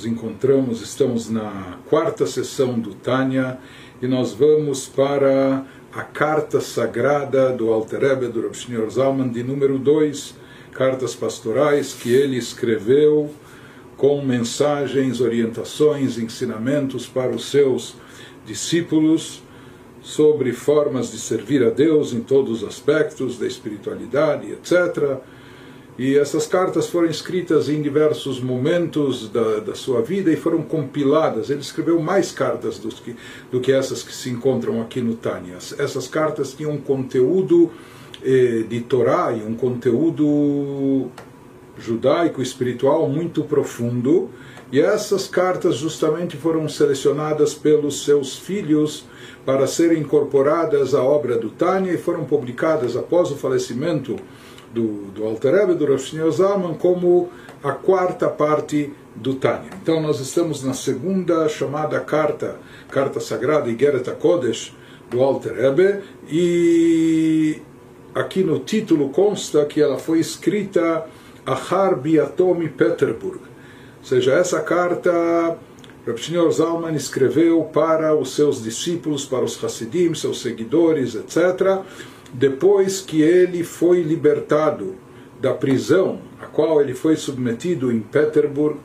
[0.00, 3.58] nos encontramos, estamos na quarta sessão do Tânia
[4.00, 9.78] e nós vamos para a carta sagrada do Alter Rebbe, do Rav Zalman, de número
[9.78, 10.34] 2,
[10.72, 13.30] cartas pastorais que ele escreveu
[13.98, 17.94] com mensagens, orientações, ensinamentos para os seus
[18.46, 19.42] discípulos
[20.00, 25.18] sobre formas de servir a Deus em todos os aspectos da espiritualidade, etc.
[26.00, 31.50] E essas cartas foram escritas em diversos momentos da, da sua vida e foram compiladas.
[31.50, 33.14] Ele escreveu mais cartas do que,
[33.52, 35.58] do que essas que se encontram aqui no Tânia.
[35.78, 37.70] Essas cartas tinham um conteúdo
[38.24, 41.10] eh, de Torá e um conteúdo
[41.76, 44.30] judaico espiritual muito profundo.
[44.72, 49.04] E essas cartas justamente foram selecionadas pelos seus filhos
[49.44, 54.16] para serem incorporadas à obra do Tânia e foram publicadas após o falecimento
[54.72, 57.28] do, do Alter Rebbe, do Rav Zalman, como
[57.62, 59.70] a quarta parte do Tânia.
[59.82, 62.56] Então nós estamos na segunda chamada carta,
[62.90, 64.74] carta sagrada, Igeret Kodesh,
[65.10, 67.60] do Alter Rebbe, e
[68.14, 71.04] aqui no título consta que ela foi escrita
[71.44, 73.40] Achar Biatomi Peterburg,
[73.98, 75.58] ou seja, essa carta
[76.06, 81.82] Rav Zalman escreveu para os seus discípulos, para os Hasidim, seus seguidores, etc.,
[82.32, 84.94] depois que ele foi libertado
[85.40, 88.78] da prisão a qual ele foi submetido em Petersburg,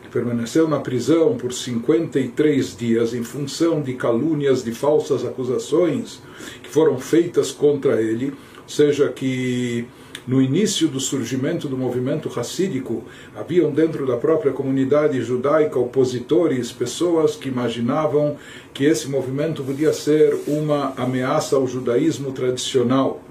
[0.00, 6.22] ele permaneceu na prisão por 53 dias em função de calúnias, de falsas acusações
[6.62, 8.32] que foram feitas contra ele,
[8.66, 9.86] seja que
[10.26, 17.36] no início do surgimento do movimento racídico, haviam dentro da própria comunidade judaica opositores, pessoas
[17.36, 18.36] que imaginavam
[18.74, 23.22] que esse movimento podia ser uma ameaça ao judaísmo tradicional.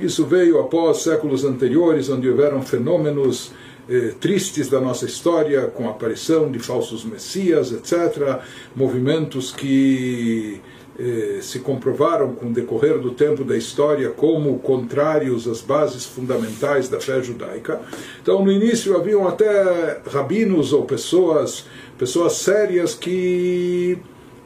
[0.00, 3.52] Isso veio após séculos anteriores, onde houveram fenômenos
[3.88, 8.40] eh, tristes da nossa história, com a aparição de falsos messias, etc.,
[8.74, 10.60] movimentos que
[10.98, 16.88] eh, se comprovaram com o decorrer do tempo da história como contrários às bases fundamentais
[16.88, 17.80] da fé judaica.
[18.22, 21.66] Então, no início haviam até rabinos ou pessoas,
[21.98, 23.98] pessoas sérias que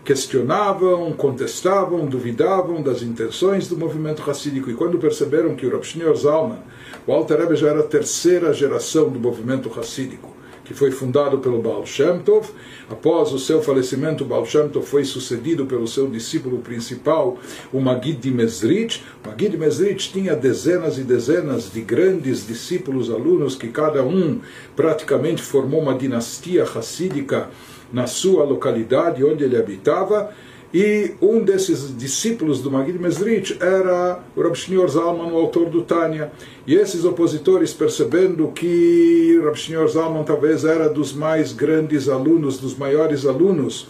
[0.08, 4.70] questionavam, contestavam, duvidavam das intenções do movimento racídico.
[4.70, 6.60] E quando perceberam que o Rav Shneur Zalman,
[7.06, 10.34] o Alter Rebbe já era a terceira geração do movimento racídico,
[10.68, 12.46] que foi fundado pelo Baal Shem Tov.
[12.90, 17.38] Após o seu falecimento, Baal Shem Tov foi sucedido pelo seu discípulo principal,
[17.72, 19.02] o Magid de Mesrich.
[19.24, 24.40] O Magid de Mesrich tinha dezenas e dezenas de grandes discípulos, alunos, que cada um
[24.76, 27.48] praticamente formou uma dinastia racídica
[27.90, 30.30] na sua localidade onde ele habitava
[30.72, 35.82] e um desses discípulos do Magid Mesrich era o Rav Shneur Zalman, o autor do
[35.82, 36.30] Tânia.
[36.66, 42.58] E esses opositores, percebendo que o Rav Shneur Zalman talvez era dos mais grandes alunos,
[42.58, 43.88] dos maiores alunos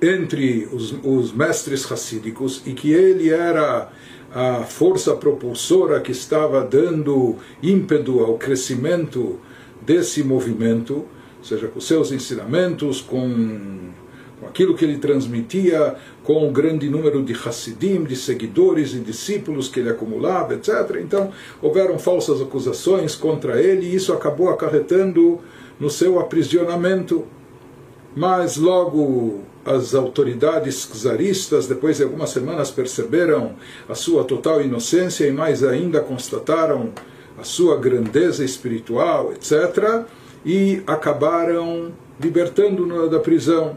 [0.00, 3.90] entre os, os mestres racídicos, e que ele era
[4.32, 9.40] a força propulsora que estava dando ímpeto ao crescimento
[9.82, 11.04] desse movimento,
[11.38, 13.90] ou seja, com seus ensinamentos, com
[14.40, 19.68] com aquilo que ele transmitia, com o grande número de Hassidim, de seguidores e discípulos
[19.68, 20.96] que ele acumulava, etc.
[21.00, 21.30] Então,
[21.60, 25.38] houveram falsas acusações contra ele e isso acabou acarretando
[25.78, 27.26] no seu aprisionamento.
[28.16, 33.54] Mas logo as autoridades czaristas, depois de algumas semanas, perceberam
[33.88, 36.90] a sua total inocência e mais ainda constataram
[37.38, 40.04] a sua grandeza espiritual, etc.
[40.44, 43.76] E acabaram libertando-no da prisão.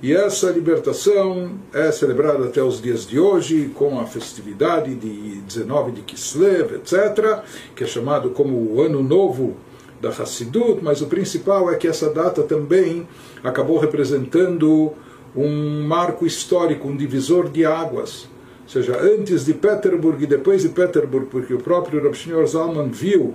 [0.00, 5.90] E essa libertação é celebrada até os dias de hoje com a festividade de 19
[5.90, 7.40] de Kislev, etc.,
[7.74, 9.56] que é chamado como o Ano Novo
[10.00, 13.08] da Hassidut, mas o principal é que essa data também
[13.42, 14.92] acabou representando
[15.34, 18.28] um marco histórico, um divisor de águas.
[18.62, 22.88] Ou seja, antes de Peterburg e depois de Peterburg, porque o próprio Rav Shneur Zalman
[22.88, 23.34] viu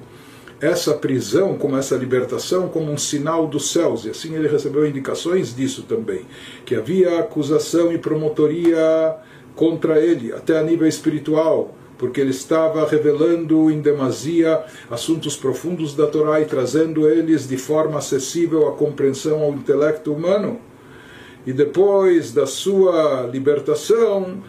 [0.63, 4.05] essa prisão, como essa libertação, como um sinal dos céus.
[4.05, 6.25] E assim ele recebeu indicações disso também,
[6.65, 9.17] que havia acusação e promotoria
[9.55, 16.07] contra ele, até a nível espiritual, porque ele estava revelando em demasia assuntos profundos da
[16.07, 20.61] Torá e trazendo eles de forma acessível à compreensão ao intelecto humano.
[21.45, 24.41] E depois da sua libertação,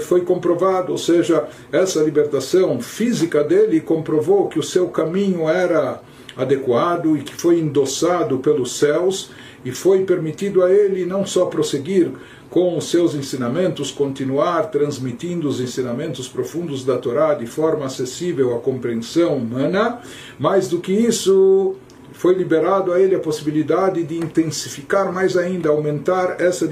[0.00, 6.00] foi comprovado, ou seja, essa libertação física dele comprovou que o seu caminho era
[6.36, 9.30] adequado e que foi endossado pelos céus
[9.64, 12.10] e foi permitido a ele não só prosseguir
[12.50, 18.60] com os seus ensinamentos, continuar transmitindo os ensinamentos profundos da Torá de forma acessível à
[18.60, 20.00] compreensão humana,
[20.38, 21.74] mais do que isso,
[22.12, 26.68] foi liberado a ele a possibilidade de intensificar mais ainda, aumentar essa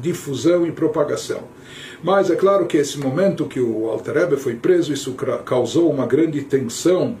[0.00, 1.42] difusão e propagação.
[2.06, 5.12] Mas é claro que esse momento que o Alter foi preso, isso
[5.44, 7.16] causou uma grande tensão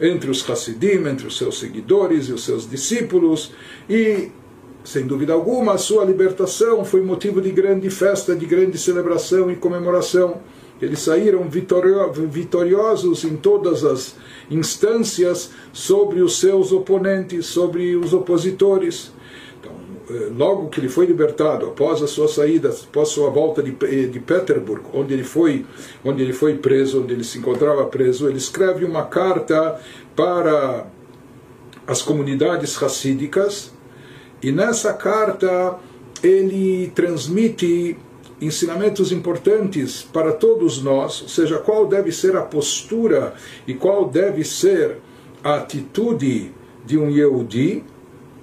[0.00, 3.52] entre os Hassidim, entre os seus seguidores e os seus discípulos,
[3.86, 4.30] e
[4.82, 9.56] sem dúvida alguma, a sua libertação foi motivo de grande festa, de grande celebração e
[9.56, 10.38] comemoração.
[10.80, 14.16] Eles saíram vitoriosos em todas as
[14.50, 19.12] instâncias sobre os seus oponentes, sobre os opositores.
[20.10, 23.76] Eh, logo que ele foi libertado, após a sua saída, após a sua volta de,
[23.82, 25.64] eh, de Petersburg, onde ele foi,
[26.04, 29.80] onde ele foi preso, onde ele se encontrava preso, ele escreve uma carta
[30.16, 30.86] para
[31.86, 33.72] as comunidades racídicas
[34.42, 35.78] e nessa carta
[36.22, 37.96] ele transmite
[38.40, 43.34] ensinamentos importantes para todos nós, ou seja, qual deve ser a postura
[43.66, 44.96] e qual deve ser
[45.44, 46.52] a atitude
[46.84, 47.84] de um Yehudi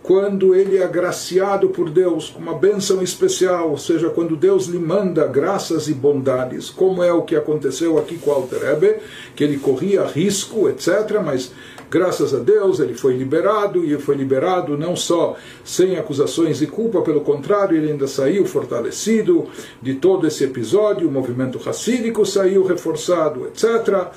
[0.08, 4.80] quando ele é agraciado por Deus com uma bênção especial, ou seja, quando Deus lhe
[4.80, 8.96] manda graças e bondades, como é o que aconteceu aqui com Alter Ebe,
[9.36, 11.52] que ele corria risco, etc., mas
[11.90, 17.02] Graças a Deus ele foi liberado e foi liberado não só sem acusações de culpa,
[17.02, 19.46] pelo contrário, ele ainda saiu fortalecido
[19.82, 24.08] de todo esse episódio, o movimento racídico saiu reforçado, etc.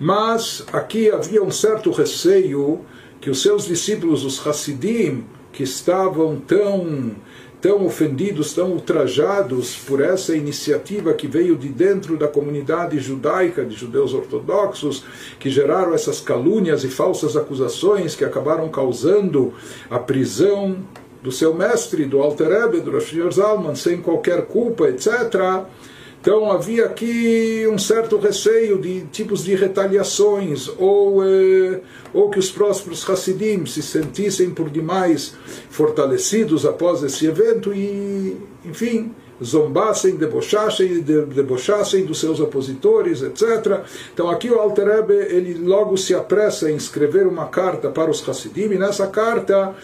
[0.00, 2.80] Mas aqui havia um certo receio
[3.20, 7.12] que os seus discípulos, os Hassidim, que estavam tão
[7.60, 13.76] tão ofendidos, tão ultrajados por essa iniciativa que veio de dentro da comunidade judaica, de
[13.76, 15.04] judeus ortodoxos,
[15.38, 19.52] que geraram essas calúnias e falsas acusações que acabaram causando
[19.90, 20.78] a prisão
[21.22, 25.66] do seu mestre, do Alter Rebbe, do Rosh Zalman, sem qualquer culpa, etc.
[26.20, 31.80] Então havia aqui um certo receio de tipos de retaliações, ou, eh,
[32.12, 35.34] ou que os próximos Hassidim se sentissem por demais
[35.70, 38.36] fortalecidos após esse evento e,
[38.66, 43.80] enfim, zombassem, debochassem, debochassem dos seus opositores, etc.
[44.12, 48.26] Então aqui o Alter Rebbe, ele logo se apressa em escrever uma carta para os
[48.28, 49.74] Hassidim, e nessa carta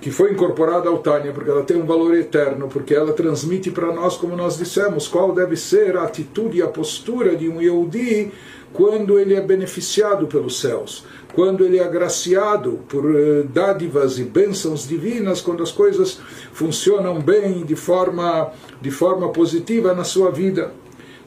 [0.00, 3.92] que foi incorporada ao Tânia, porque ela tem um valor eterno, porque ela transmite para
[3.92, 8.32] nós, como nós dissemos, qual deve ser a atitude e a postura de um Yehudi
[8.72, 11.04] quando ele é beneficiado pelos céus,
[11.34, 16.20] quando ele é agraciado por uh, dádivas e bênçãos divinas, quando as coisas
[16.52, 20.72] funcionam bem de forma, de forma positiva na sua vida.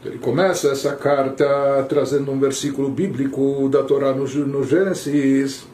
[0.06, 5.66] Ele começa essa carta trazendo um versículo bíblico da Torá no, no Gênesis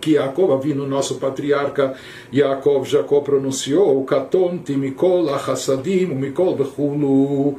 [0.00, 1.94] que Yaakov, vindo nosso patriarca
[2.32, 7.58] Yaakov, Jacó pronunciou, Katonti Mikol Achassadim, Mikol Bechulu.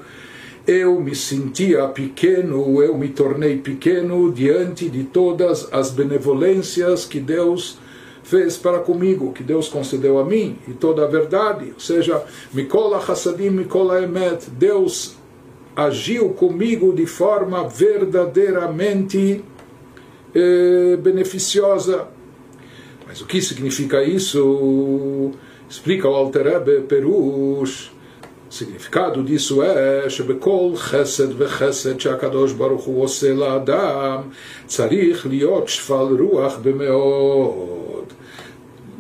[0.66, 7.80] Eu me sentia pequeno, eu me tornei pequeno diante de todas as benevolências que Deus
[8.22, 12.22] fez para comigo, que Deus concedeu a mim, e toda a verdade, ou seja,
[12.54, 15.16] Mikol Achassadim, Mikol Emet, Deus
[15.78, 19.44] agiu comigo de forma verdadeiramente
[20.34, 22.08] eh, beneficiosa
[23.07, 25.33] mas o que significa isso?
[25.69, 27.91] Explica o Alter Rebbe Perush.
[28.49, 34.21] O significado disso é שבכל חסד וחסד שהקדוש ברוך הוא עושה לאדם
[34.67, 38.13] צריך להיות שפל רוח במאוד.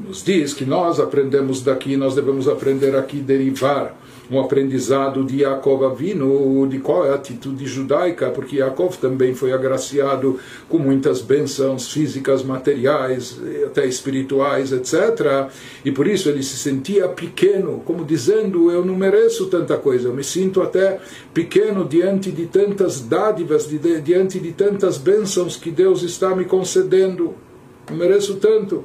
[0.08, 3.94] Nos diz que nós aprendemos daqui, nós devemos aprender aqui, derivar
[4.29, 9.53] um aprendizado de Yaakov Avinu, de qual é a atitude judaica, porque Yaakov também foi
[9.53, 15.49] agraciado com muitas bênçãos físicas, materiais, até espirituais, etc.
[15.85, 20.13] E por isso ele se sentia pequeno, como dizendo: Eu não mereço tanta coisa, eu
[20.13, 20.99] me sinto até
[21.33, 23.67] pequeno diante de tantas dádivas,
[24.03, 27.33] diante de tantas bênçãos que Deus está me concedendo.
[27.89, 28.83] Não mereço tanto.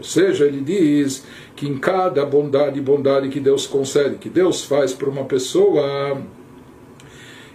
[0.00, 4.64] Ou seja, ele diz que em cada bondade e bondade que Deus concede, que Deus
[4.64, 6.22] faz para uma pessoa,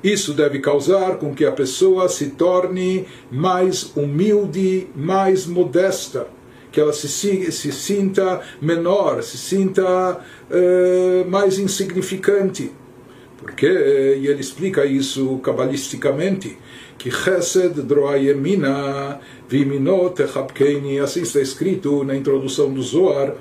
[0.03, 6.27] isso deve causar com que a pessoa se torne mais humilde, mais modesta,
[6.71, 10.19] que ela se, se sinta menor, se sinta
[10.51, 12.71] uh, mais insignificante.
[13.39, 16.55] Porque, e ele explica isso cabalisticamente,
[16.97, 23.33] que Chesed droayemina viminot echapkeini, assim está escrito na introdução do Zohar,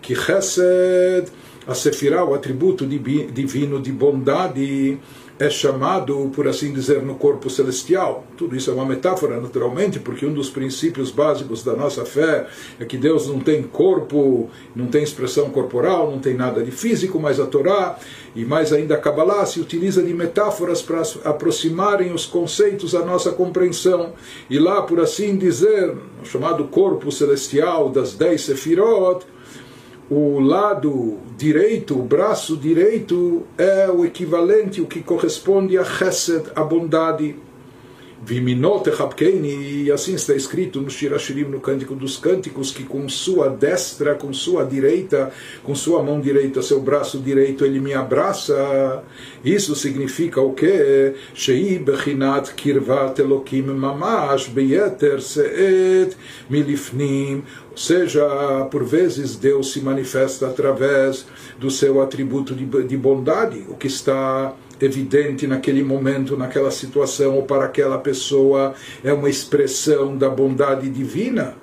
[0.00, 1.28] que Chesed
[1.66, 4.98] a Sefirah, o atributo divino de bondade,
[5.40, 8.26] é chamado, por assim dizer, no corpo celestial.
[8.36, 12.46] Tudo isso é uma metáfora, naturalmente, porque um dos princípios básicos da nossa fé
[12.78, 17.18] é que Deus não tem corpo, não tem expressão corporal, não tem nada de físico,
[17.18, 17.98] mas a Torá
[18.36, 23.32] e mais ainda a Kabbalah se utiliza de metáforas para aproximarem os conceitos à nossa
[23.32, 24.12] compreensão.
[24.50, 29.24] E lá, por assim dizer, o chamado corpo celestial das dez Sefirot,
[30.10, 36.64] o lado direito, o braço direito, é o equivalente, o que corresponde a Chesed, a
[36.64, 37.36] bondade.
[38.22, 43.48] Viminot Echabkeini, e assim está escrito no Shirashirim, no Cântico dos Cânticos, que com sua
[43.48, 49.02] destra, com sua direita, com sua mão direita, seu braço direito, ele me abraça.
[49.42, 51.14] Isso significa o quê?
[51.32, 56.14] Shei Bechinat Kirvat Elokim Mamash Beyeter Seet
[56.50, 57.42] Milifnim.
[57.74, 58.24] Seja,
[58.70, 61.26] por vezes Deus se manifesta através
[61.58, 67.64] do seu atributo de bondade, o que está evidente naquele momento, naquela situação ou para
[67.64, 68.74] aquela pessoa,
[69.04, 71.54] é uma expressão da bondade divina.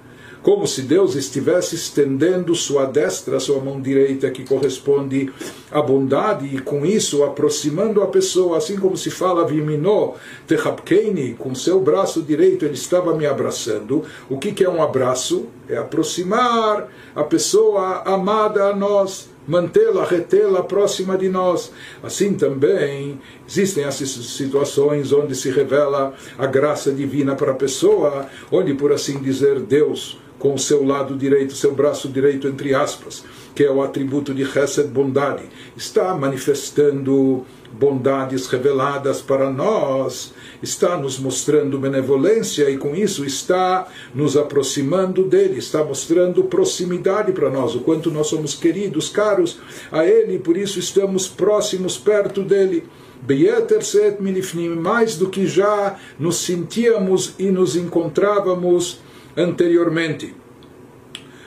[0.41, 5.31] Como se Deus estivesse estendendo sua destra, sua mão direita, que corresponde
[5.71, 10.13] à bondade, e com isso aproximando a pessoa, assim como se fala Viminó
[10.47, 14.03] Tehapkeini, com seu braço direito ele estava me abraçando.
[14.29, 15.47] O que, que é um abraço?
[15.67, 21.71] É aproximar a pessoa amada a nós mantê-la, retê-la próxima de nós.
[22.03, 28.73] Assim também existem essas situações onde se revela a graça divina para a pessoa, onde,
[28.73, 33.23] por assim dizer, Deus, com o seu lado direito, seu braço direito, entre aspas,
[33.55, 35.43] que é o atributo de Chesed, bondade,
[35.75, 44.37] está manifestando bondades reveladas para nós, está nos mostrando benevolência e com isso está nos
[44.37, 49.59] aproximando dele, está mostrando proximidade para nós, o quanto nós somos queridos, caros
[49.91, 52.83] a ele, por isso estamos próximos perto dele.
[54.79, 58.99] Mais do que já nos sentíamos e nos encontrávamos
[59.37, 60.33] anteriormente.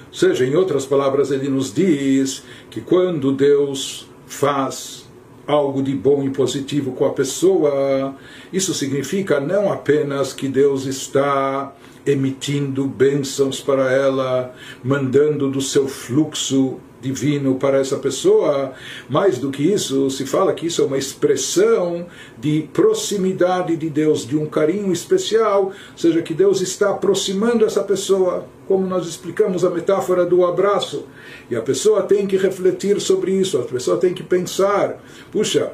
[0.09, 5.09] Ou seja, em outras palavras, ele nos diz que quando Deus faz
[5.47, 8.15] algo de bom e positivo com a pessoa,
[8.53, 11.75] isso significa não apenas que Deus está
[12.07, 18.73] emitindo bênçãos para ela, mandando do seu fluxo divino para essa pessoa.
[19.09, 22.07] Mais do que isso, se fala que isso é uma expressão
[22.39, 27.83] de proximidade de Deus, de um carinho especial, ou seja, que Deus está aproximando essa
[27.83, 31.07] pessoa, como nós explicamos a metáfora do abraço.
[31.51, 35.03] E a pessoa tem que refletir sobre isso, a pessoa tem que pensar:
[35.33, 35.73] puxa,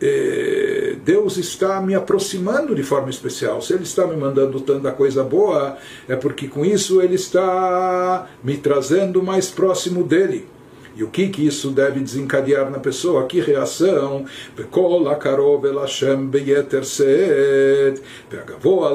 [0.00, 3.60] é, Deus está me aproximando de forma especial.
[3.60, 5.76] Se Ele está me mandando tanta coisa boa,
[6.08, 10.46] é porque com isso Ele está me trazendo mais próximo dele.
[10.98, 13.24] E o que, que isso deve desencadear na pessoa?
[13.26, 14.24] Que reação?
[15.20, 15.62] Karov
[16.28, 18.02] beyeter seet,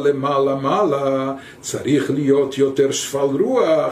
[0.04, 2.90] lemala mala, tzarich liot yoter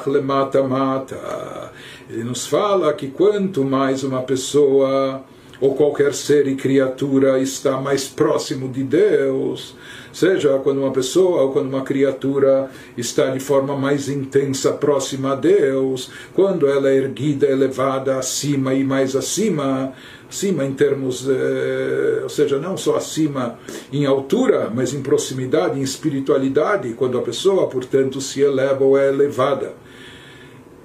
[0.08, 1.72] lemata mata.
[2.10, 5.24] Ele nos fala que quanto mais uma pessoa
[5.62, 9.76] ou qualquer ser e criatura está mais próximo de Deus,
[10.12, 15.36] seja quando uma pessoa ou quando uma criatura está de forma mais intensa próxima a
[15.36, 19.94] Deus, quando ela é erguida, elevada acima e mais acima,
[20.28, 23.60] acima em termos, eh, ou seja, não só acima
[23.94, 29.10] em altura, mas em proximidade, em espiritualidade, quando a pessoa, portanto, se eleva ou é
[29.10, 29.74] elevada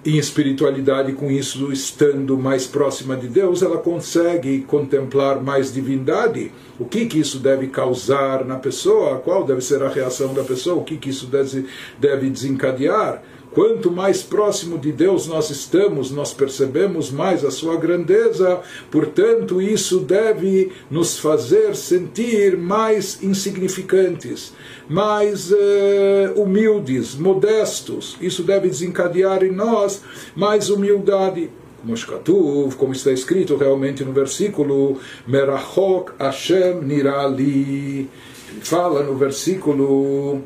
[0.06, 6.52] em espiritualidade, com isso estando mais próxima de Deus, ela consegue contemplar mais divindade.
[6.78, 9.18] O que, que isso deve causar na pessoa?
[9.18, 10.76] Qual deve ser a reação da pessoa?
[10.76, 11.66] O que, que isso deve,
[12.30, 13.20] desencadear?
[13.56, 18.60] Quanto mais próximo de Deus nós estamos, nós percebemos mais a sua grandeza,
[18.90, 24.52] portanto, isso deve nos fazer sentir mais insignificantes,
[24.90, 25.56] mais uh,
[26.36, 28.18] humildes, modestos.
[28.20, 30.02] Isso deve desencadear em nós
[30.36, 31.48] mais humildade
[32.76, 38.10] como está escrito realmente no versículo, Merachok Hashem Nirali.
[38.60, 40.42] Fala no versículo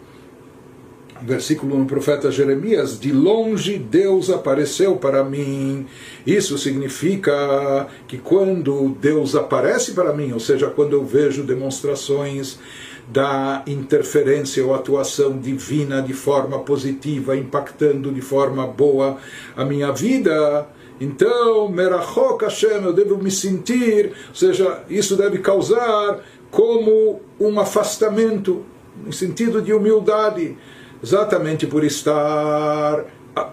[1.22, 5.86] versículo no profeta Jeremias: De longe Deus apareceu para mim.
[6.26, 12.58] Isso significa que quando Deus aparece para mim, ou seja, quando eu vejo demonstrações
[13.08, 19.18] da interferência ou atuação divina de forma positiva, impactando de forma boa
[19.56, 20.68] a minha vida.
[21.00, 28.64] Então, Merachok Hashem, eu devo me sentir, ou seja, isso deve causar como um afastamento,
[29.04, 30.56] no sentido de humildade
[31.02, 33.04] exatamente por estar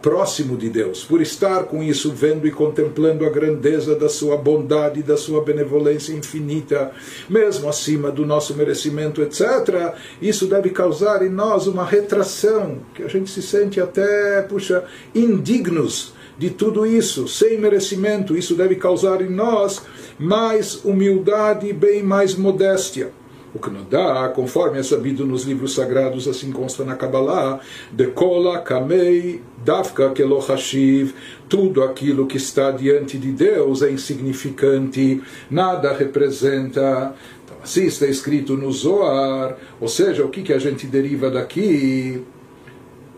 [0.02, 5.04] próximo de Deus, por estar com isso vendo e contemplando a grandeza da sua bondade,
[5.04, 6.92] da sua benevolência infinita,
[7.30, 9.94] mesmo acima do nosso merecimento, etc.
[10.22, 16.14] Isso deve causar em nós uma retração, que a gente se sente até, puxa, indignos
[16.38, 18.38] de tudo isso, sem merecimento.
[18.38, 19.82] Isso deve causar em nós
[20.20, 23.12] mais humildade e bem mais modéstia.
[23.58, 27.60] O que dá, conforme é sabido nos livros sagrados, assim consta na Kabbalah,
[27.92, 31.16] Dekola Kamei Dafka Kelohashiv,
[31.50, 37.16] tudo aquilo que está diante de Deus é insignificante, nada representa.
[37.44, 42.24] Então, assim está escrito no Zoar, ou seja, o que, que a gente deriva daqui?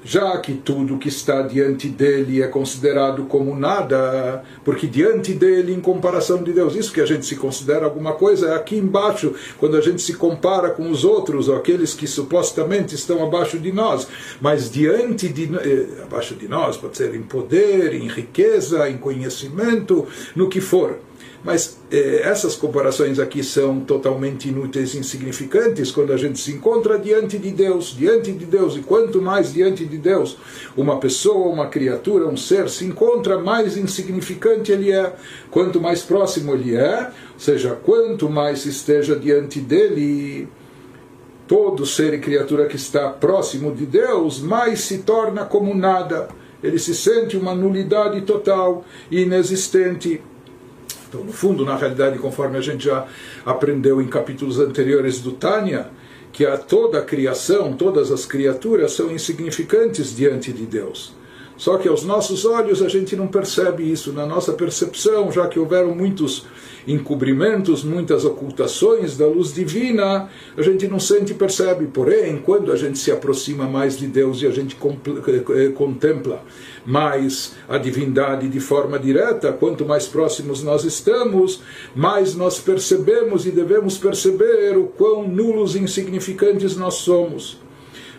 [0.04, 5.82] Já que tudo que está diante dele é considerado como nada, porque diante dele, em
[5.82, 9.78] comparação de Deus, isso que a gente se considera alguma coisa é aqui embaixo, quando
[9.78, 14.08] a gente se compara com os outros, ou aqueles que supostamente estão abaixo de nós,
[14.40, 20.08] mas diante de eh, abaixo de nós, pode ser em poder, em riqueza, em conhecimento,
[20.36, 21.09] no que for.
[21.44, 27.00] Mas eh, essas comparações aqui são totalmente inúteis e insignificantes quando a gente se encontra
[27.00, 30.38] diante de Deus, diante de Deus, e quanto mais diante de Deus
[30.76, 35.16] uma pessoa, uma criatura, um ser se encontra, mais insignificante ele é.
[35.50, 40.48] Quanto mais próximo ele é, ou seja, quanto mais esteja diante dele,
[41.48, 46.28] todo ser e criatura que está próximo de Deus, mais se torna como nada.
[46.62, 50.22] Ele se sente uma nulidade total e inexistente.
[51.10, 53.08] Então, no fundo, na realidade, conforme a gente já
[53.44, 55.90] aprendeu em capítulos anteriores do Tânia,
[56.32, 61.12] que a toda a criação, todas as criaturas são insignificantes diante de Deus.
[61.58, 64.14] Só que aos nossos olhos a gente não percebe isso.
[64.14, 66.46] Na nossa percepção, já que houveram muitos
[66.88, 71.88] encobrimentos, muitas ocultações da luz divina, a gente não sente e percebe.
[71.88, 76.44] Porém, quando a gente se aproxima mais de Deus e a gente eh, eh, contempla
[76.86, 81.62] mais a divindade de forma direta, quanto mais próximos nós estamos,
[81.96, 87.69] mais nós percebemos e devemos perceber o quão nulos e insignificantes nós somos.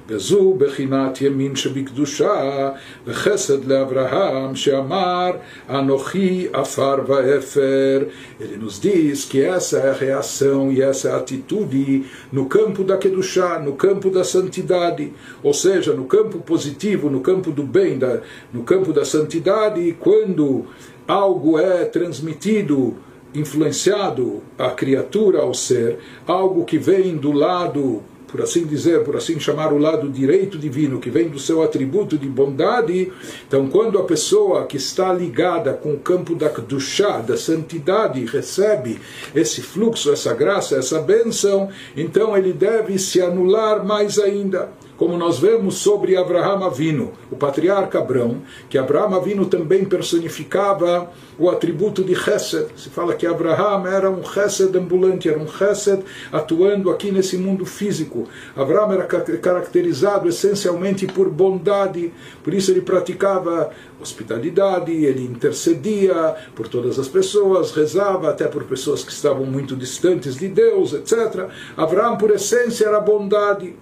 [0.10, 2.70] וזו בחינת ימין שבקדושה
[3.08, 5.32] וחסד לאברהם שאמר
[5.70, 8.04] אנוכי עפר ואפר.
[8.40, 12.84] Ele nos diz que essa é a reação e essa é a atitude no campo
[12.84, 17.98] da Kedushá, no campo da santidade, ou seja, no campo positivo, no campo do bem,
[17.98, 18.22] da,
[18.54, 20.66] no campo da santidade, quando
[21.08, 22.96] algo é transmitido
[23.34, 29.39] influenciado à criatura, ao ser, algo que vem do lado por assim dizer, por assim
[29.41, 33.13] chamar o lado direito divino, que vem do seu atributo de bondade,
[33.47, 38.99] então quando a pessoa que está ligada com o campo da Kedushá, da santidade, recebe
[39.35, 45.39] esse fluxo, essa graça, essa bênção, então ele deve se anular mais ainda como nós
[45.39, 52.15] vemos sobre Abraham Avino, o patriarca Abrão, que Abraham Avino também personificava o atributo de
[52.15, 52.67] Chesed.
[52.77, 57.65] Se fala que Abraham era um Chesed ambulante, era um Chesed atuando aqui nesse mundo
[57.65, 58.29] físico.
[58.55, 62.13] Abraham era caracterizado essencialmente por bondade,
[62.45, 69.03] por isso ele praticava hospitalidade, ele intercedia por todas as pessoas, rezava até por pessoas
[69.03, 71.49] que estavam muito distantes de Deus, etc.
[71.75, 73.75] Abraham, por essência, era bondade.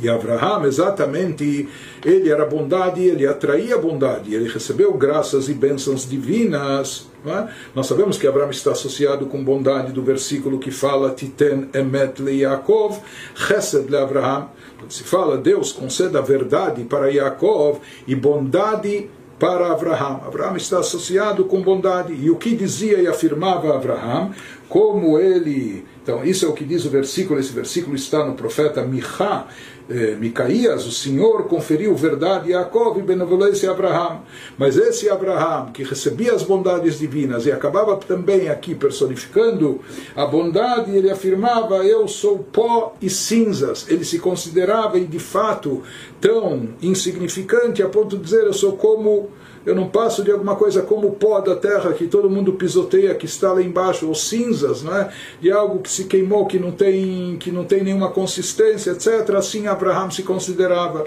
[0.00, 1.68] E Abraham, exatamente,
[2.04, 7.08] ele era bondade, ele atraía bondade, ele recebeu graças e bênçãos divinas.
[7.26, 7.48] É?
[7.74, 12.42] Nós sabemos que Abraão está associado com bondade do versículo que fala Titen emet le
[12.42, 13.00] Yaakov,
[13.34, 14.48] chesed le Abraham.
[14.78, 20.20] Quando se fala Deus conceda verdade para Yaakov e bondade para Abraham.
[20.26, 22.12] Abraham está associado com bondade.
[22.12, 24.32] E o que dizia e afirmava Abraham,
[24.68, 25.84] como ele.
[26.02, 29.46] Então, isso é o que diz o versículo, esse versículo está no profeta Michá,
[29.90, 34.20] eh, Micaías, o Senhor conferiu verdade a Jacob e benevolência a Abraham.
[34.56, 39.80] Mas esse Abraham, que recebia as bondades divinas e acabava também aqui personificando
[40.14, 43.86] a bondade, ele afirmava: Eu sou pó e cinzas.
[43.88, 45.82] Ele se considerava, e de fato,
[46.20, 49.30] tão insignificante a ponto de dizer: Eu sou como
[49.68, 53.14] eu não passo de alguma coisa como o pó da terra que todo mundo pisoteia,
[53.14, 55.12] que está lá embaixo, ou cinzas, não é?
[55.40, 59.30] de algo que se queimou, que não tem, que não tem nenhuma consistência, etc.
[59.36, 61.06] Assim Abraão se considerava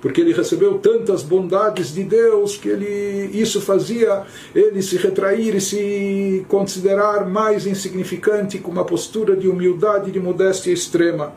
[0.00, 4.22] porque ele recebeu tantas bondades de Deus que ele isso fazia
[4.54, 10.20] ele se retrair e se considerar mais insignificante com uma postura de humildade e de
[10.20, 11.32] modéstia extrema.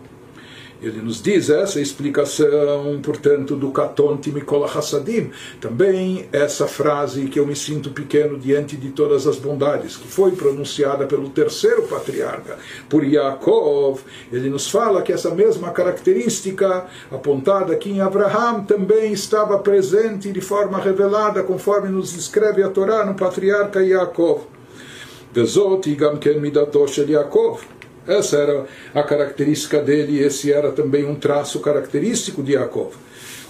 [0.82, 5.30] Ele nos diz essa explicação, portanto, do Katonti Mikola Hassadim.
[5.60, 10.32] Também essa frase que eu me sinto pequeno diante de todas as bondades, que foi
[10.32, 14.00] pronunciada pelo terceiro patriarca, por Yaakov.
[14.32, 20.40] Ele nos fala que essa mesma característica apontada aqui em Abraham também estava presente de
[20.40, 24.44] forma revelada, conforme nos descreve a Torá no patriarca Yaakov.
[25.34, 25.82] Vezot
[26.22, 27.79] Ken Midato Shel Yaakov.
[28.10, 32.96] Essa era a característica dele, esse era também um traço característico de Yaakov.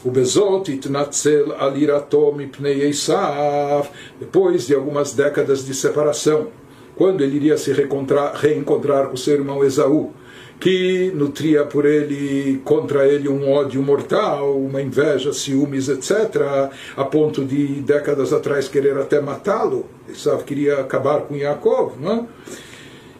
[0.04, 3.88] O Bezot itnatzel alirato mipnei Esav,
[4.20, 6.50] depois de algumas décadas de separação,
[6.98, 10.12] quando ele iria se reencontrar com seu irmão Esaú,
[10.60, 17.46] que nutria por ele contra ele um ódio mortal, uma inveja, ciúmes, etc., a ponto
[17.46, 19.86] de décadas atrás querer até matá-lo.
[20.10, 22.26] Esav queria acabar com Yaakov, não é?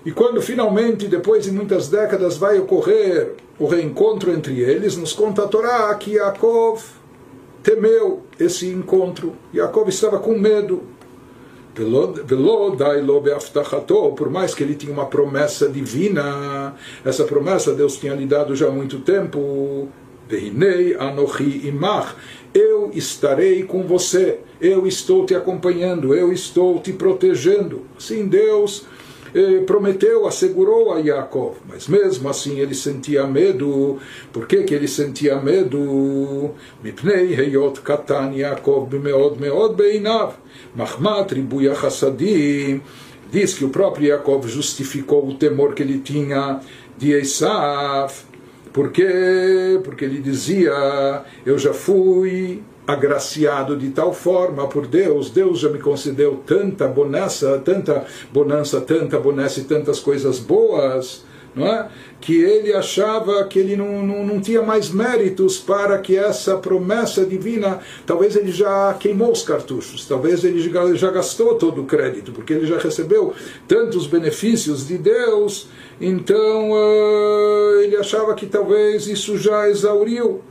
[0.06, 5.44] E quando finalmente, depois de muitas décadas, vai ocorrer o reencontro entre eles, nos conta
[5.44, 6.82] a Torá que Yaakov
[7.62, 9.36] temeu esse encontro.
[9.54, 10.84] Yaakov estava com medo.
[14.16, 18.68] Por mais que ele tinha uma promessa divina, essa promessa Deus tinha lhe dado já
[18.68, 19.90] há muito tempo.
[22.54, 27.82] Eu estarei com você, eu estou te acompanhando, eu estou te protegendo.
[27.98, 28.86] Sim, Deus
[29.66, 33.98] prometeu, assegurou a Yaakov, mas mesmo assim ele sentia medo.
[34.32, 36.52] Por que, que ele sentia medo?
[36.84, 40.34] Mipnei heyot katan Yaakov meod meod beinav,
[40.76, 42.82] machmat ribuya chassadim.
[43.32, 46.62] Diz que o próprio Yaakov justificou o temor que ele tinha
[46.98, 48.12] de Esav.
[48.74, 49.80] Por quê?
[49.84, 55.80] Porque ele dizia: Eu já fui agraciado de tal forma por Deus, Deus já me
[55.80, 61.24] concedeu tanta bonança, tanta bonança, tanta bonança e tantas coisas boas,
[61.56, 61.88] não é?
[62.20, 67.26] que ele achava que ele não, não, não tinha mais méritos para que essa promessa
[67.26, 70.60] divina, talvez ele já queimou os cartuchos, talvez ele
[70.96, 73.34] já gastou todo o crédito, porque ele já recebeu
[73.68, 75.70] tantos benefícios de Deus,
[76.02, 80.42] então uh, ele achava que talvez isso já exauriu.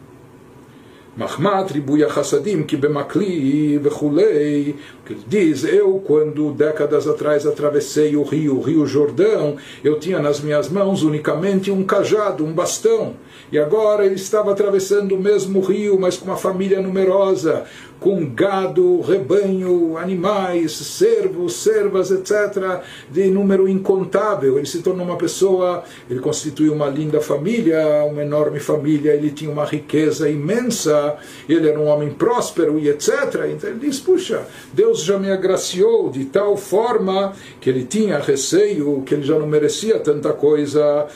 [1.18, 8.56] Mahmat Ribuya Hassadim, que Bemakli vechulei, que diz, eu quando décadas atrás atravessei o rio,
[8.56, 13.16] o rio Jordão, eu tinha nas minhas mãos unicamente um cajado, um bastão,
[13.50, 17.64] e agora ele estava atravessando o mesmo rio, mas com uma família numerosa,
[18.00, 22.80] com gado, rebanho, animais, servos, servas, etc.,
[23.10, 24.56] de número incontável.
[24.56, 29.50] Ele se tornou uma pessoa, ele constituiu uma linda família, uma enorme família, ele tinha
[29.50, 31.16] uma riqueza imensa,
[31.48, 33.48] ele era um homem próspero e etc.
[33.52, 39.02] Então ele diz: puxa, Deus já me agraciou de tal forma que ele tinha receio,
[39.02, 41.06] que ele já não merecia tanta coisa,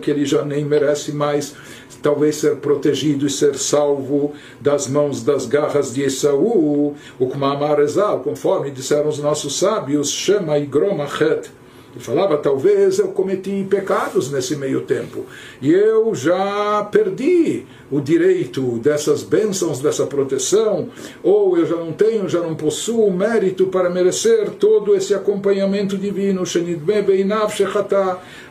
[0.00, 1.54] que ele já nem merece mais
[2.02, 8.20] talvez ser protegido e ser salvo das mãos das garras de Esaú, o Kumamar Ezal,
[8.20, 11.50] conforme disseram os nossos sábios, Shema Igromachet.
[11.98, 15.26] Falava, talvez eu cometi pecados nesse meio tempo
[15.60, 20.88] e eu já perdi o direito dessas bênçãos, dessa proteção,
[21.22, 26.44] ou eu já não tenho, já não possuo mérito para merecer todo esse acompanhamento divino.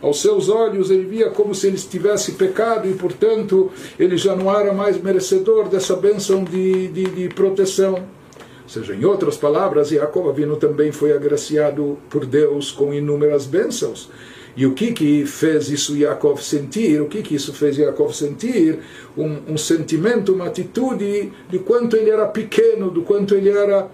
[0.02, 4.54] Aos seus olhos ele via como se ele tivesse pecado e, portanto, ele já não
[4.54, 8.17] era mais merecedor dessa bênção de, de, de proteção.
[8.68, 14.10] Ou seja, em outras palavras, Jacob Avino também foi agraciado por Deus com inúmeras bênçãos.
[14.58, 17.00] E o que que fez isso Yaakov sentir?
[17.00, 18.80] O que que isso fez Yaakov sentir?
[19.16, 23.88] Um, um sentimento, uma atitude de quanto ele era pequeno, do quanto ele era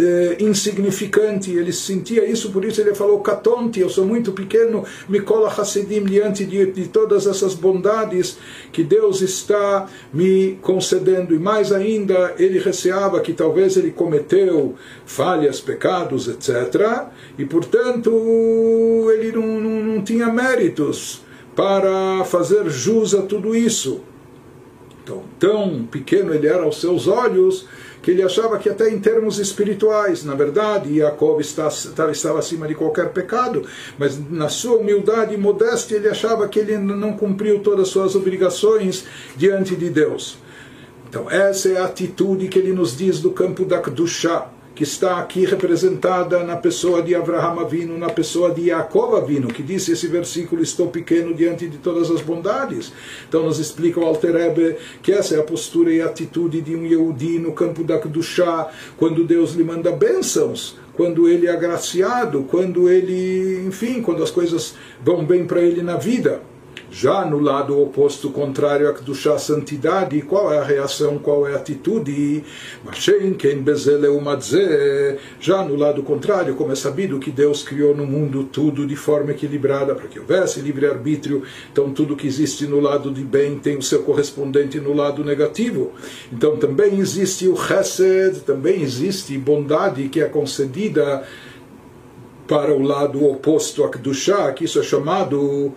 [0.00, 5.48] eh, insignificante, ele sentia isso, por isso ele falou: Catonte, eu sou muito pequeno, Mikola
[5.48, 8.38] Hassidim, diante de, de todas essas bondades
[8.72, 11.34] que Deus está me concedendo.
[11.34, 17.08] E mais ainda, ele receava que talvez ele cometeu falhas, pecados, etc.
[17.38, 18.10] E portanto,
[19.12, 21.20] ele não, não, não tinha méritos
[21.54, 24.00] para fazer jus a tudo isso.
[25.02, 27.66] Então, tão pequeno ele era aos seus olhos
[28.02, 33.10] que ele achava que até em termos espirituais, na verdade, Jacob estava, acima de qualquer
[33.10, 33.64] pecado,
[33.98, 38.14] mas na sua humildade e modéstia ele achava que ele não cumpriu todas as suas
[38.14, 39.04] obrigações
[39.36, 40.38] diante de Deus.
[41.08, 45.18] Então essa é a atitude que ele nos diz do campo da Kedushah que está
[45.18, 50.06] aqui representada na pessoa de Abraham Avino, na pessoa de Yaakov Avino, que disse esse
[50.06, 52.90] versículo, estou pequeno diante de todas as bondades.
[53.28, 56.74] Então nos explica o Alter Ebe que essa é a postura e a atitude de
[56.74, 62.44] um Yehudi no campo da Kedushá, quando Deus lhe manda bênçãos, quando ele é agraciado,
[62.44, 66.40] quando ele, enfim, quando as coisas vão bem para ele na vida.
[66.92, 71.56] Já no lado oposto, contrário a Kedushá, santidade, qual é a reação, qual é a
[71.56, 72.44] atitude?
[75.40, 79.30] Já no lado contrário, como é sabido que Deus criou no mundo tudo de forma
[79.30, 83.82] equilibrada para que houvesse livre-arbítrio, então tudo que existe no lado de bem tem o
[83.82, 85.92] seu correspondente no lado negativo.
[86.32, 91.22] Então também existe o Chesed, também existe bondade que é concedida
[92.48, 95.72] para o lado oposto a Kedushá, que isso é chamado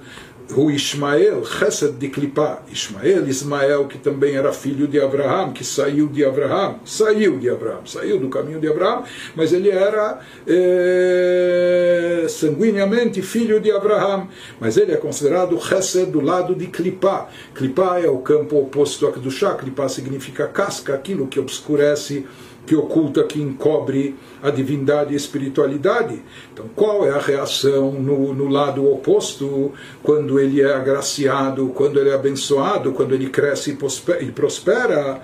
[0.55, 6.07] o Ismael, Chesed de Klipá, Ismael, Ismael, que também era filho de Abraão, que saiu
[6.07, 9.03] de Abraão, saiu de Abraão, saiu do caminho de Abraão,
[9.35, 14.27] mas ele era é, sanguineamente filho de Abraão,
[14.59, 17.29] mas ele é considerado Chesed do lado de Klipá.
[17.53, 22.25] Klipá é o campo oposto a Kedushá, Klipá significa casca, aquilo que obscurece
[22.65, 26.21] que oculta, que encobre a divindade e a espiritualidade.
[26.53, 29.71] Então, qual é a reação no, no lado oposto,
[30.01, 33.77] quando ele é agraciado, quando ele é abençoado, quando ele cresce
[34.21, 35.21] e prospera?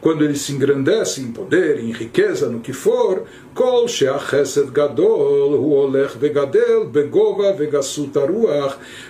[0.00, 5.72] quando ele se engrandece em poder, em riqueza, no que for, kol she'achesed gadol hu
[5.72, 7.54] olech vegadel begova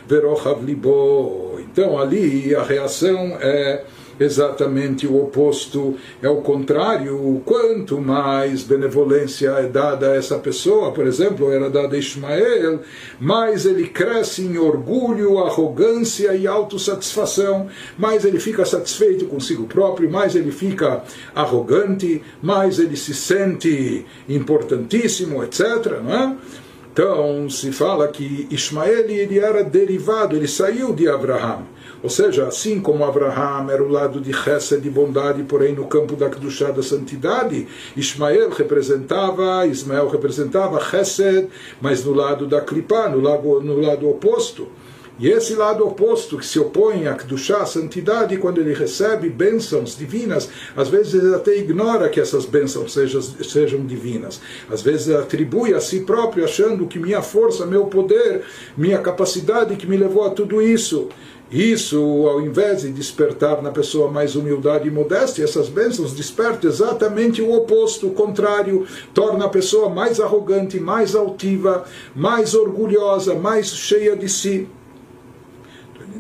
[0.09, 1.61] verochav libo.
[1.61, 3.85] Então ali a reação é
[4.21, 7.41] exatamente o oposto, é o contrário.
[7.45, 12.81] Quanto mais benevolência é dada a essa pessoa, por exemplo, era dada a Ismael,
[13.19, 20.37] mais ele cresce em orgulho, arrogância e autossatisfação, mais ele fica satisfeito consigo próprio, mais
[20.37, 21.03] ele fica
[21.35, 26.01] arrogante, mais ele se sente importantíssimo, etc.
[26.05, 26.37] Não é?
[26.93, 31.80] Então se fala que Ismael ele era derivado, ele saiu de Abraão.
[32.03, 36.17] Ou seja, assim como Abraham era o lado de Chesed, de bondade, porém no campo
[36.17, 41.49] da Kedushá, da santidade, Ismael representava, Ismael representava Chesed,
[41.81, 44.69] mas no lado da Klipá, no no lado oposto.
[45.21, 49.95] E esse lado oposto que se opõe a Kedushá, a santidade, quando ele recebe bênçãos
[49.95, 54.41] divinas, às vezes ele até ignora que essas bênçãos sejam, sejam divinas.
[54.71, 59.87] Às vezes atribui a si próprio, achando que minha força, meu poder, minha capacidade que
[59.87, 61.11] me levou a tudo isso.
[61.53, 67.43] Isso, ao invés de despertar na pessoa mais humildade e modéstia, essas bênçãos despertam exatamente
[67.43, 71.85] o oposto, o contrário, torna a pessoa mais arrogante, mais altiva,
[72.17, 74.67] mais orgulhosa, mais cheia de si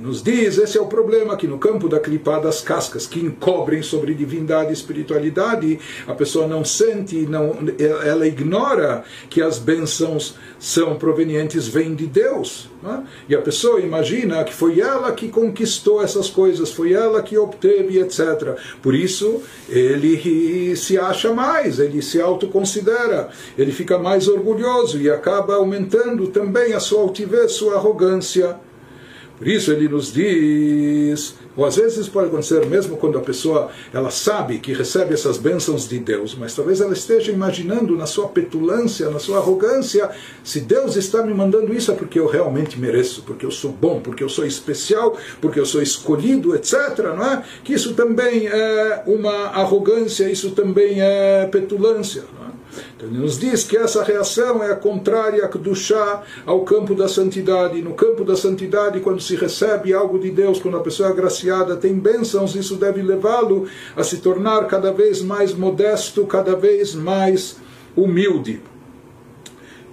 [0.00, 3.82] nos diz, esse é o problema, que no campo da clipá das cascas que encobrem
[3.82, 10.96] sobre divindade e espiritualidade, a pessoa não sente, não, ela ignora que as bênçãos são
[10.96, 12.70] provenientes, vêm de Deus.
[12.82, 13.04] Né?
[13.28, 18.00] E a pessoa imagina que foi ela que conquistou essas coisas, foi ela que obteve,
[18.00, 18.56] etc.
[18.80, 25.56] Por isso, ele se acha mais, ele se autoconsidera, ele fica mais orgulhoso e acaba
[25.56, 28.56] aumentando também a sua altivez, sua arrogância.
[29.40, 34.10] Por isso ele nos diz, ou às vezes pode acontecer mesmo quando a pessoa ela
[34.10, 39.08] sabe que recebe essas bênçãos de Deus, mas talvez ela esteja imaginando na sua petulância,
[39.08, 40.10] na sua arrogância,
[40.44, 43.98] se Deus está me mandando isso é porque eu realmente mereço, porque eu sou bom,
[43.98, 46.98] porque eu sou especial, porque eu sou escolhido, etc.
[46.98, 47.42] Não é?
[47.64, 52.24] Que isso também é uma arrogância, isso também é petulância.
[52.38, 52.59] Não é?
[52.96, 57.08] Então ele nos diz que essa reação é a contrária do chá ao campo da
[57.08, 57.82] santidade.
[57.82, 61.76] No campo da santidade, quando se recebe algo de Deus, quando a pessoa é agraciada,
[61.76, 67.56] tem bênçãos, isso deve levá-lo a se tornar cada vez mais modesto, cada vez mais
[67.96, 68.60] humilde.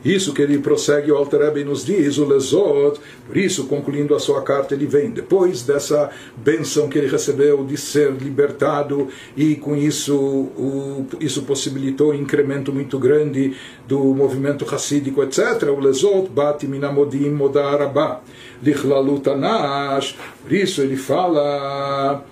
[0.05, 4.41] Isso que ele prossegue, o Alter nos diz, o Lezot, por isso, concluindo a sua
[4.41, 10.15] carta, ele vem, depois dessa benção que ele recebeu de ser libertado, e com isso,
[10.15, 13.55] o, isso possibilitou um incremento muito grande
[13.87, 15.63] do movimento racídico, etc.
[15.75, 18.21] O Lezot, Bati Minamodim Modarabá,
[18.61, 22.23] Lichlalutanash, por isso ele fala,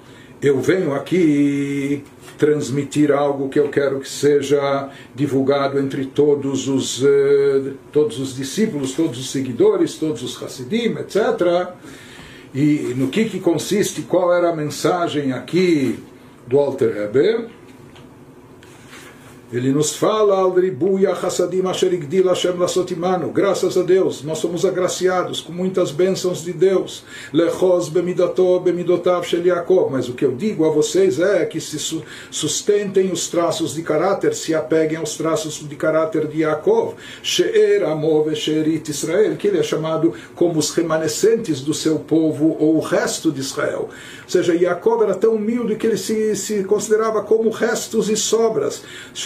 [0.42, 2.04] eu venho aqui
[2.38, 8.94] transmitir algo que eu quero que seja divulgado entre todos os, uh, todos os discípulos,
[8.94, 11.70] todos os seguidores, todos os Hasidim, etc.
[12.54, 16.00] E no que, que consiste, qual era a mensagem aqui
[16.48, 17.50] do Alter Rebbe?
[19.52, 20.44] Ele nos fala.
[23.32, 27.04] Graças a Deus, nós somos agraciados com muitas bênçãos de Deus.
[29.92, 31.78] Mas o que eu digo a vocês é que se
[32.32, 36.96] sustentem os traços de caráter, se apeguem aos traços de caráter de Yaakov.
[38.90, 43.42] Israel, que ele é chamado como os remanescentes do seu povo ou o resto de
[43.42, 43.90] Israel.
[44.24, 48.82] Ou seja, Yaakov era tão humilde que ele se, se considerava como restos e sobras.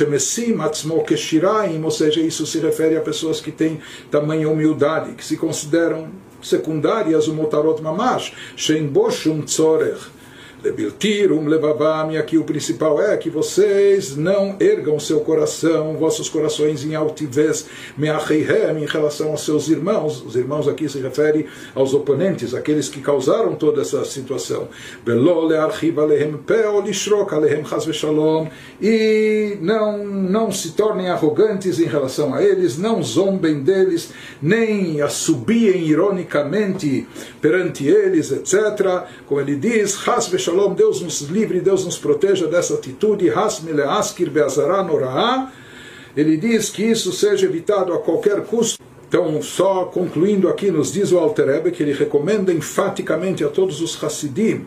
[0.10, 5.24] Shemesim atzmo keshiraim, ou seja, isso se refere a pessoas que têm tamanha humildade, que
[5.24, 6.10] se consideram
[6.41, 10.08] secundárias o motarot mamash, shein bo shum tzorech,
[10.63, 16.84] Lebiltirum levavam, e aqui o principal é que vocês não ergam seu coração, vossos corações
[16.84, 17.65] em altivez,
[17.98, 20.22] meacheihem, em relação aos seus irmãos.
[20.22, 24.67] Os irmãos aqui se refere aos oponentes, aqueles que causaram toda essa situação.
[28.82, 35.88] E não, não se tornem arrogantes em relação a eles, não zombem deles, nem assobiem
[35.88, 37.08] ironicamente
[37.41, 39.06] perante eles, etc.
[39.26, 39.95] Como ele diz,
[40.49, 43.31] Shalom, Deus nos livre, Deus nos proteja dessa atitude,
[46.17, 48.81] ele diz que isso seja evitado a qualquer custo.
[49.07, 53.79] Então, só concluindo aqui, nos diz o Alter Ebe que ele recomenda enfaticamente a todos
[53.79, 54.65] os Hassidim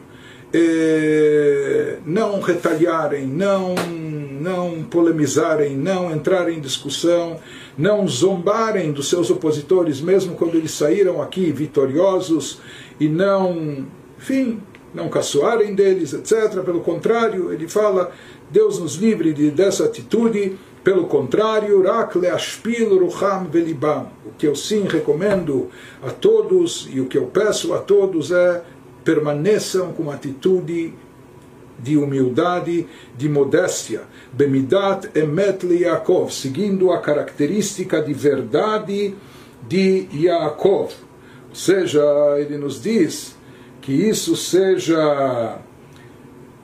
[0.53, 7.41] eh, não retalharem, não, não polemizarem, não entrarem em discussão,
[7.77, 12.61] não zombarem dos seus opositores, mesmo quando eles saíram aqui vitoriosos,
[13.01, 13.85] e não,
[14.17, 14.61] enfim,
[14.95, 16.61] não caçoarem deles, etc.
[16.63, 18.13] Pelo contrário, ele fala,
[18.51, 20.59] Deus nos livre de, dessa atitude.
[20.85, 24.11] Pelo contrário, rucham velibam.
[24.27, 25.69] O que eu sim recomendo
[26.03, 28.63] a todos e o que eu peço a todos é
[29.05, 30.93] permaneçam com uma atitude
[31.79, 34.03] de humildade, de modéstia.
[34.33, 39.15] Bemidat emet Yaakov, seguindo a característica de verdade
[39.67, 40.93] de Yaakov.
[41.49, 42.03] Ou seja,
[42.39, 43.37] ele nos diz
[43.83, 45.59] que isso seja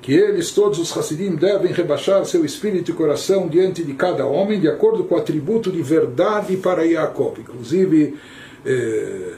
[0.00, 4.58] que eles, todos os Hassidim, devem rebaixar seu espírito e coração diante de cada homem,
[4.58, 7.40] de acordo com o atributo de verdade para Yaakov.
[7.40, 8.16] Inclusive,
[8.64, 9.34] eh,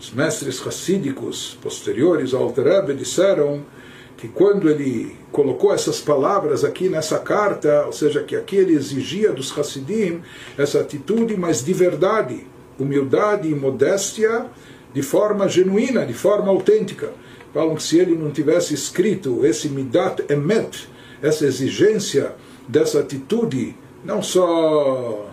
[0.00, 3.62] os mestres hassídicos posteriores ao Alter disseram
[4.16, 9.32] que quando ele colocou essas palavras aqui nessa carta, ou seja, que aqui ele exigia
[9.32, 10.22] dos Hassidim
[10.58, 12.46] essa atitude, mas de verdade,
[12.78, 14.46] humildade e modéstia,
[14.92, 17.12] de forma genuína, de forma autêntica.
[17.52, 20.88] Falam que se ele não tivesse escrito esse Midat Emet,
[21.22, 22.32] essa exigência
[22.68, 23.74] dessa atitude,
[24.04, 25.30] não só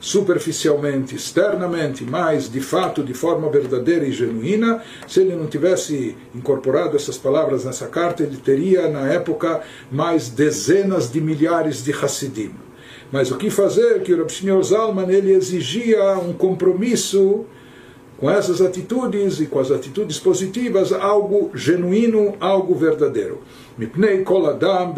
[0.00, 6.96] superficialmente, externamente, mas de fato de forma verdadeira e genuína, se ele não tivesse incorporado
[6.96, 9.60] essas palavras nessa carta, ele teria na época
[9.92, 12.52] mais dezenas de milhares de Hassidim.
[13.12, 14.02] Mas o que fazer?
[14.02, 17.44] Que o Rav Zalman ele exigia um compromisso
[18.20, 23.40] com essas atitudes e com as atitudes positivas, algo genuíno, algo verdadeiro.
[23.78, 24.92] Mipnei kol adam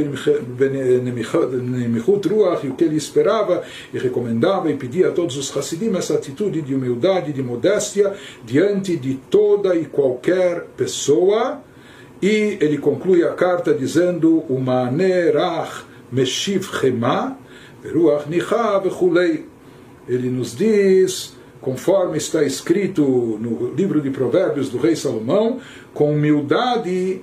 [0.58, 3.62] benemichut ruach, e o que ele esperava
[3.94, 8.12] e recomendava e pedia a todos os Hassidim essa atitude de humildade, de modéstia
[8.44, 11.60] diante de toda e qualquer pessoa.
[12.20, 17.38] E ele conclui a carta dizendo: Umanerach meshiv chema,
[17.80, 19.46] veruach nicha vechulei.
[20.08, 23.02] Ele nos diz conforme está escrito
[23.40, 25.60] no livro de Provérbios do rei Salomão,
[25.94, 27.22] com humildade,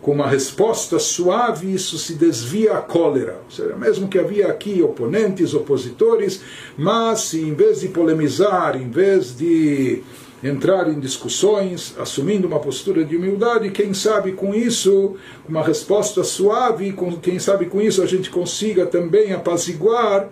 [0.00, 3.40] com uma resposta suave, isso se desvia a cólera.
[3.44, 6.40] Ou seja, mesmo que havia aqui oponentes, opositores,
[6.78, 10.02] mas se em vez de polemizar, em vez de
[10.42, 16.94] entrar em discussões, assumindo uma postura de humildade, quem sabe com isso, uma resposta suave,
[17.20, 20.30] quem sabe com isso a gente consiga também apaziguar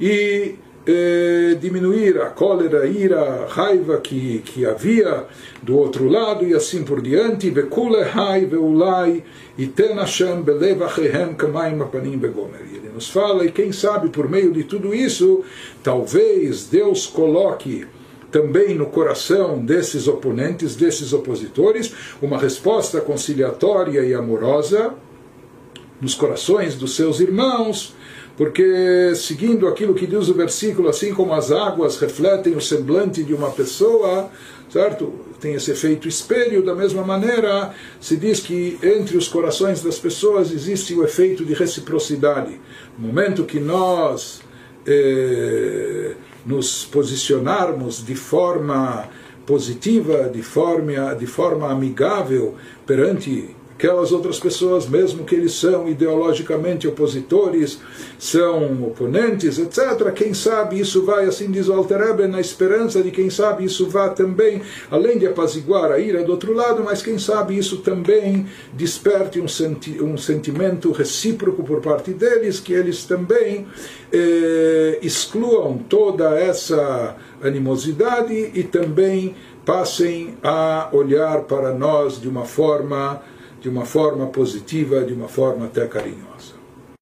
[0.00, 5.24] e eh, diminuir a cólera, a ira, a raiva que, que havia
[5.60, 7.52] do outro lado e assim por diante.
[12.72, 15.42] Ele nos fala, e quem sabe por meio de tudo isso,
[15.82, 17.84] talvez Deus coloque
[18.30, 24.94] também no coração desses oponentes, desses opositores, uma resposta conciliatória e amorosa
[26.00, 27.94] nos corações dos seus irmãos
[28.36, 33.32] porque seguindo aquilo que diz o versículo, assim como as águas refletem o semblante de
[33.32, 34.30] uma pessoa,
[34.70, 35.12] certo?
[35.40, 40.52] Tem esse efeito espelho, da mesma maneira se diz que entre os corações das pessoas
[40.52, 42.60] existe o efeito de reciprocidade.
[42.98, 44.42] No momento que nós
[44.86, 46.12] eh,
[46.44, 49.08] nos posicionarmos de forma
[49.46, 52.54] positiva, de forma, de forma amigável
[52.86, 57.78] perante aquelas outras pessoas, mesmo que eles são ideologicamente opositores,
[58.18, 60.10] são oponentes, etc.
[60.14, 64.08] Quem sabe isso vai, assim diz o Alter na esperança de quem sabe isso vá
[64.08, 69.40] também, além de apaziguar a ira do outro lado, mas quem sabe isso também desperte
[69.40, 73.66] um, senti um sentimento recíproco por parte deles, que eles também
[74.10, 79.34] eh, excluam toda essa animosidade e também
[79.66, 83.20] passem a olhar para nós de uma forma
[83.60, 86.35] de uma forma positiva, de uma forma até carinhosa.